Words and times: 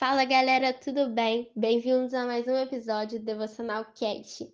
Fala 0.00 0.24
galera, 0.24 0.72
tudo 0.72 1.10
bem? 1.10 1.50
Bem-vindos 1.54 2.14
a 2.14 2.24
mais 2.24 2.48
um 2.48 2.56
episódio 2.56 3.18
do 3.18 3.24
Devocional 3.26 3.84
Cast. 3.94 4.50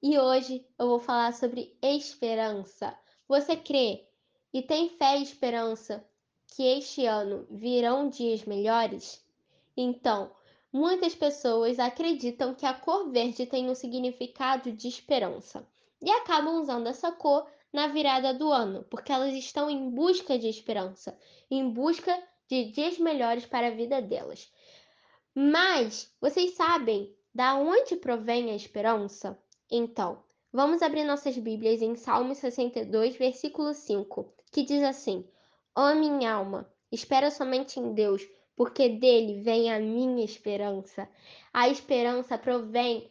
E 0.00 0.16
hoje 0.16 0.64
eu 0.78 0.86
vou 0.86 1.00
falar 1.00 1.34
sobre 1.34 1.76
esperança. 1.82 2.96
Você 3.26 3.56
crê 3.56 4.04
e 4.52 4.62
tem 4.62 4.90
fé 4.90 5.18
e 5.18 5.24
esperança 5.24 6.06
que 6.46 6.62
este 6.62 7.06
ano 7.06 7.44
virão 7.50 8.08
dias 8.08 8.44
melhores? 8.44 9.20
Então, 9.76 10.30
muitas 10.72 11.12
pessoas 11.12 11.80
acreditam 11.80 12.54
que 12.54 12.64
a 12.64 12.72
cor 12.72 13.10
verde 13.10 13.46
tem 13.46 13.68
um 13.68 13.74
significado 13.74 14.70
de 14.70 14.86
esperança 14.86 15.66
e 16.00 16.08
acabam 16.08 16.60
usando 16.60 16.86
essa 16.86 17.10
cor 17.10 17.44
na 17.72 17.88
virada 17.88 18.32
do 18.32 18.48
ano, 18.52 18.84
porque 18.88 19.10
elas 19.10 19.34
estão 19.34 19.68
em 19.68 19.90
busca 19.90 20.38
de 20.38 20.46
esperança, 20.46 21.18
em 21.50 21.68
busca 21.68 22.16
de 22.48 22.66
dias 22.66 22.96
melhores 22.96 23.44
para 23.44 23.66
a 23.66 23.70
vida 23.70 24.00
delas. 24.00 24.53
Mas 25.34 26.12
vocês 26.20 26.54
sabem 26.54 27.12
da 27.34 27.56
onde 27.56 27.96
provém 27.96 28.52
a 28.52 28.54
esperança? 28.54 29.36
Então, 29.68 30.22
vamos 30.52 30.80
abrir 30.80 31.02
nossas 31.02 31.36
Bíblias 31.36 31.82
em 31.82 31.96
Salmo 31.96 32.36
62, 32.36 33.16
versículo 33.16 33.74
5, 33.74 34.32
que 34.52 34.62
diz 34.62 34.84
assim: 34.84 35.28
Ó 35.74 35.92
minha 35.96 36.32
alma, 36.32 36.72
espera 36.92 37.32
somente 37.32 37.80
em 37.80 37.94
Deus, 37.94 38.24
porque 38.54 38.88
dele 38.88 39.42
vem 39.42 39.72
a 39.72 39.80
minha 39.80 40.24
esperança. 40.24 41.08
A 41.52 41.68
esperança 41.68 42.38
provém 42.38 43.10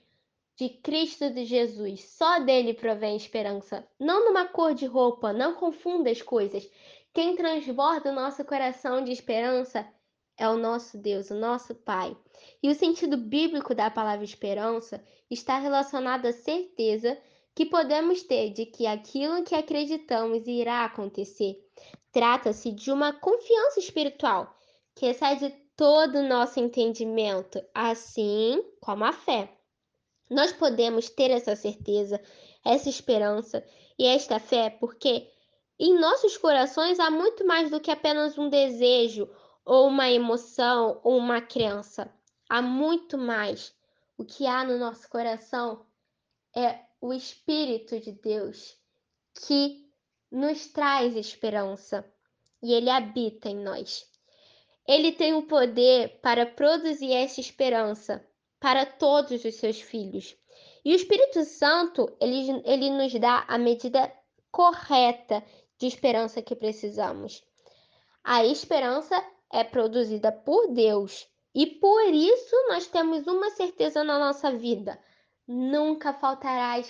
de 0.55 0.69
Cristo 0.69 1.29
de 1.29 1.43
Jesus. 1.43 2.05
Só 2.05 2.39
dele 2.39 2.73
provém 2.73 3.17
esperança. 3.17 3.85
Não 3.99 4.23
numa 4.23 4.45
cor 4.45 4.73
de 4.73 4.85
roupa, 4.85 5.33
não 5.33 5.55
confunda 5.55 6.09
as 6.09 6.21
coisas. 6.21 6.69
Quem 7.13 7.35
transborda 7.35 8.11
o 8.11 8.15
nosso 8.15 8.45
coração 8.45 9.03
de 9.03 9.11
esperança 9.11 9.85
é 10.37 10.47
o 10.49 10.57
nosso 10.57 10.97
Deus, 10.97 11.29
o 11.29 11.35
nosso 11.35 11.75
Pai. 11.75 12.15
E 12.61 12.69
o 12.69 12.75
sentido 12.75 13.17
bíblico 13.17 13.75
da 13.75 13.89
palavra 13.89 14.25
esperança 14.25 15.03
está 15.29 15.59
relacionado 15.59 16.25
à 16.25 16.33
certeza 16.33 17.17
que 17.55 17.65
podemos 17.65 18.23
ter 18.23 18.49
de 18.49 18.65
que 18.65 18.85
aquilo 18.85 19.43
que 19.43 19.55
acreditamos 19.55 20.47
irá 20.47 20.85
acontecer. 20.85 21.57
Trata-se 22.11 22.71
de 22.71 22.91
uma 22.91 23.13
confiança 23.13 23.79
espiritual 23.79 24.55
que 24.95 25.05
excede 25.05 25.49
todo 25.75 26.19
o 26.19 26.27
nosso 26.27 26.59
entendimento, 26.59 27.61
assim 27.73 28.63
como 28.79 29.03
a 29.03 29.11
fé. 29.11 29.49
Nós 30.29 30.51
podemos 30.51 31.09
ter 31.09 31.31
essa 31.31 31.55
certeza, 31.55 32.21
essa 32.63 32.89
esperança 32.89 33.63
e 33.97 34.05
esta 34.05 34.39
fé 34.39 34.69
porque 34.69 35.27
em 35.79 35.99
nossos 35.99 36.37
corações 36.37 36.99
há 36.99 37.09
muito 37.09 37.45
mais 37.45 37.69
do 37.69 37.79
que 37.79 37.91
apenas 37.91 38.37
um 38.37 38.49
desejo 38.49 39.29
ou 39.65 39.87
uma 39.87 40.09
emoção 40.09 40.99
ou 41.03 41.17
uma 41.17 41.41
crença. 41.41 42.13
Há 42.49 42.61
muito 42.61 43.17
mais. 43.17 43.73
O 44.17 44.23
que 44.25 44.45
há 44.45 44.63
no 44.63 44.77
nosso 44.77 45.09
coração 45.09 45.85
é 46.55 46.79
o 47.01 47.11
Espírito 47.11 47.99
de 47.99 48.11
Deus 48.11 48.77
que 49.47 49.83
nos 50.31 50.67
traz 50.67 51.15
esperança 51.15 52.05
e 52.61 52.73
ele 52.73 52.89
habita 52.89 53.49
em 53.49 53.57
nós. 53.57 54.05
Ele 54.87 55.11
tem 55.11 55.33
o 55.33 55.43
poder 55.43 56.19
para 56.21 56.45
produzir 56.45 57.11
essa 57.11 57.39
esperança 57.39 58.25
para 58.59 58.85
todos 58.85 59.43
os 59.43 59.55
seus 59.55 59.81
filhos. 59.81 60.35
E 60.85 60.93
o 60.93 60.95
Espírito 60.95 61.43
Santo, 61.43 62.15
ele, 62.19 62.61
ele 62.65 62.89
nos 62.89 63.13
dá 63.19 63.45
a 63.47 63.57
medida 63.57 64.11
correta 64.51 65.43
de 65.77 65.87
esperança 65.87 66.41
que 66.41 66.55
precisamos. 66.55 67.43
A 68.23 68.45
esperança 68.45 69.21
é 69.53 69.63
produzida 69.63 70.31
por 70.31 70.73
Deus. 70.73 71.29
E 71.53 71.67
por 71.67 72.11
isso 72.11 72.55
nós 72.67 72.87
temos 72.87 73.27
uma 73.27 73.51
certeza 73.51 74.03
na 74.03 74.17
nossa 74.17 74.51
vida: 74.51 74.99
nunca 75.47 76.11
faltará 76.11 76.83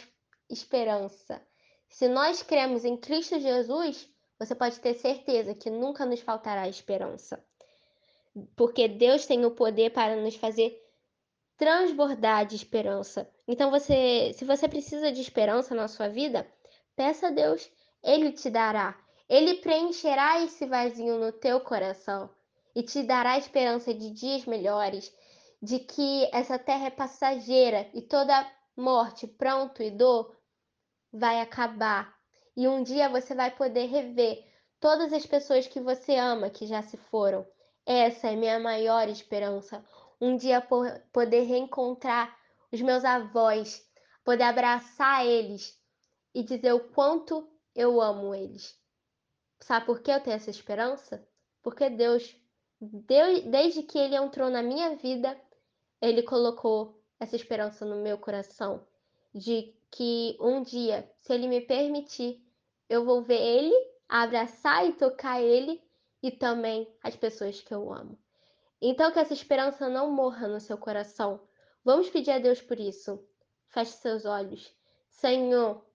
esperança. 0.50 1.42
Se 1.90 2.08
nós 2.08 2.42
cremos 2.42 2.86
em 2.86 2.96
Cristo 2.96 3.38
Jesus, 3.38 4.10
você 4.40 4.56
pode 4.56 4.80
ter 4.80 4.94
certeza 4.94 5.54
que 5.54 5.70
nunca 5.70 6.06
nos 6.06 6.22
faltará 6.22 6.68
esperança. 6.70 7.46
Porque 8.56 8.88
Deus 8.88 9.26
tem 9.26 9.46
o 9.46 9.52
poder 9.52 9.92
para 9.92 10.16
nos 10.16 10.36
fazer 10.36 10.82
transbordar 11.58 12.46
de 12.46 12.56
esperança. 12.56 13.30
Então 13.46 13.70
você, 13.70 14.32
se 14.34 14.46
você 14.46 14.68
precisa 14.70 15.12
de 15.12 15.22
esperança 15.22 15.76
na 15.76 15.88
sua 15.88 16.08
vida, 16.08 16.48
peça 16.96 17.28
a 17.28 17.32
Deus, 17.32 17.70
ele 18.02 18.32
te 18.32 18.50
dará. 18.50 18.98
Ele 19.30 19.56
preencherá 19.56 20.42
esse 20.42 20.66
vazio 20.66 21.20
no 21.20 21.32
teu 21.32 21.60
coração 21.60 22.30
e 22.76 22.84
te 22.84 23.04
dará 23.04 23.38
esperança 23.38 23.94
de 23.94 24.10
dias 24.12 24.46
melhores, 24.46 25.14
de 25.62 25.80
que 25.80 26.30
essa 26.34 26.58
terra 26.60 26.88
é 26.88 26.90
passageira 26.90 27.90
e 27.94 28.02
toda 28.02 28.50
morte, 28.76 29.28
pronto 29.28 29.82
e 29.82 29.92
dor 29.92 30.36
vai 31.12 31.40
acabar. 31.40 32.14
E 32.56 32.68
um 32.68 32.84
dia 32.84 33.10
você 33.10 33.34
vai 33.36 33.52
poder 33.52 33.86
rever 33.86 34.44
todas 34.80 35.14
as 35.14 35.26
pessoas 35.26 35.68
que 35.68 35.80
você 35.80 36.16
ama 36.16 36.50
que 36.50 36.66
já 36.66 36.82
se 36.82 36.98
foram. 36.98 37.48
Essa 37.86 38.30
é 38.30 38.36
minha 38.36 38.60
maior 38.60 39.08
esperança. 39.08 39.84
Um 40.20 40.36
dia 40.36 40.66
poder 41.12 41.44
reencontrar 41.44 42.36
os 42.72 42.82
meus 42.82 43.06
avós, 43.06 43.86
poder 44.24 44.44
abraçar 44.44 45.26
eles 45.26 45.78
e 46.34 46.44
dizer 46.44 46.74
o 46.74 46.90
quanto 46.92 47.48
eu 47.76 48.02
amo 48.02 48.34
eles. 48.34 48.78
Sabe 49.60 49.86
por 49.86 50.02
que 50.02 50.12
eu 50.12 50.22
tenho 50.22 50.36
essa 50.36 50.50
esperança? 50.50 51.26
Porque 51.62 51.90
Deus 51.90 52.36
desde 53.46 53.84
que 53.84 53.98
ele 53.98 54.16
entrou 54.16 54.50
na 54.50 54.62
minha 54.62 54.96
vida, 54.96 55.40
ele 56.02 56.24
colocou 56.24 57.02
essa 57.20 57.36
esperança 57.36 57.86
no 57.86 57.98
meu 57.98 58.18
coração 58.18 58.86
de 59.34 59.74
que 59.90 60.38
um 60.40 60.62
dia, 60.62 61.10
se 61.18 61.34
ele 61.34 61.48
me 61.48 61.62
permitir, 61.62 62.44
eu 62.90 63.06
vou 63.06 63.22
ver 63.22 63.40
ele, 63.40 63.74
abraçar 64.10 64.88
e 64.88 64.94
tocar 64.94 65.42
ele 65.42 65.82
e 66.22 66.32
também 66.32 66.92
as 67.02 67.16
pessoas 67.16 67.62
que 67.62 67.74
eu 67.74 67.94
amo. 67.94 68.18
Então 68.82 69.12
que 69.12 69.20
essa 69.20 69.34
esperança 69.34 69.88
não 69.88 70.12
morra 70.12 70.48
no 70.48 70.60
seu 70.60 70.78
coração. 70.78 71.40
Vamos 71.86 72.10
pedir 72.10 72.32
a 72.32 72.40
Deus 72.40 72.62
por 72.62 72.80
isso. 72.80 73.24
Feche 73.68 73.94
seus 73.94 74.26
olhos. 74.26 74.74
Senhor, 75.10 75.86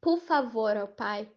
por 0.00 0.18
favor, 0.20 0.76
ó 0.76 0.86
Pai, 0.86 1.28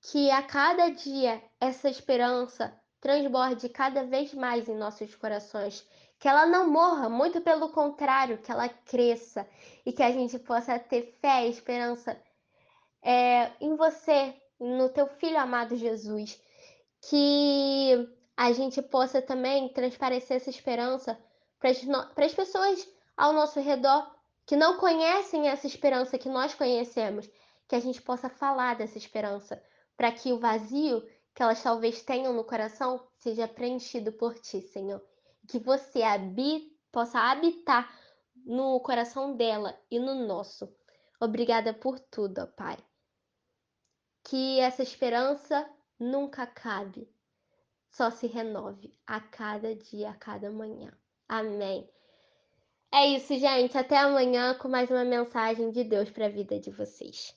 que 0.00 0.30
a 0.30 0.42
cada 0.42 0.90
dia 0.90 1.42
essa 1.60 1.88
esperança 1.88 2.78
transborde 3.02 3.68
cada 3.68 4.04
vez 4.04 4.32
mais 4.32 4.68
em 4.68 4.76
nossos 4.76 5.14
corações, 5.16 5.84
que 6.20 6.28
ela 6.28 6.46
não 6.46 6.70
morra, 6.70 7.08
muito 7.08 7.40
pelo 7.40 7.68
contrário, 7.70 8.38
que 8.38 8.50
ela 8.50 8.68
cresça 8.68 9.46
e 9.84 9.92
que 9.92 10.04
a 10.04 10.12
gente 10.12 10.38
possa 10.38 10.78
ter 10.78 11.18
fé 11.20 11.44
e 11.44 11.50
esperança 11.50 12.16
é, 13.02 13.50
em 13.60 13.74
você, 13.74 14.32
no 14.58 14.88
teu 14.88 15.08
filho 15.08 15.36
amado 15.36 15.76
Jesus, 15.76 16.40
que 17.10 18.08
a 18.36 18.52
gente 18.52 18.80
possa 18.80 19.20
também 19.20 19.68
transparecer 19.70 20.36
essa 20.36 20.50
esperança 20.50 21.18
para 21.58 22.24
as 22.24 22.34
pessoas 22.34 22.88
ao 23.16 23.32
nosso 23.32 23.60
redor 23.60 24.08
que 24.46 24.54
não 24.54 24.76
conhecem 24.76 25.48
essa 25.48 25.66
esperança 25.66 26.18
que 26.18 26.28
nós 26.28 26.54
conhecemos, 26.54 27.28
que 27.66 27.74
a 27.74 27.80
gente 27.80 28.00
possa 28.00 28.28
falar 28.28 28.76
dessa 28.76 28.96
esperança, 28.96 29.60
para 29.96 30.12
que 30.12 30.32
o 30.32 30.38
vazio 30.38 31.02
que 31.34 31.42
elas 31.42 31.62
talvez 31.62 32.02
tenham 32.02 32.32
no 32.32 32.44
coração 32.44 33.06
seja 33.16 33.48
preenchido 33.48 34.12
por 34.12 34.38
ti, 34.38 34.60
Senhor. 34.60 35.02
Que 35.48 35.58
você 35.58 36.02
possa 36.90 37.18
habitar 37.18 37.90
no 38.44 38.78
coração 38.80 39.36
dela 39.36 39.78
e 39.90 39.98
no 39.98 40.26
nosso. 40.26 40.72
Obrigada 41.20 41.72
por 41.72 41.98
tudo, 41.98 42.42
ó 42.42 42.46
Pai. 42.46 42.76
Que 44.24 44.60
essa 44.60 44.82
esperança 44.82 45.68
nunca 45.98 46.42
acabe, 46.42 47.08
só 47.90 48.10
se 48.10 48.26
renove 48.26 48.92
a 49.06 49.20
cada 49.20 49.74
dia, 49.74 50.10
a 50.10 50.14
cada 50.14 50.50
manhã. 50.50 50.92
Amém. 51.28 51.88
É 52.92 53.06
isso, 53.06 53.38
gente. 53.38 53.76
Até 53.78 53.96
amanhã 53.96 54.54
com 54.54 54.68
mais 54.68 54.90
uma 54.90 55.04
mensagem 55.04 55.70
de 55.70 55.82
Deus 55.82 56.10
para 56.10 56.26
a 56.26 56.30
vida 56.30 56.60
de 56.60 56.70
vocês. 56.70 57.34